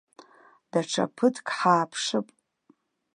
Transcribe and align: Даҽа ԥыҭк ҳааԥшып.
Даҽа 0.71 1.05
ԥыҭк 1.15 1.47
ҳааԥшып. 1.57 2.27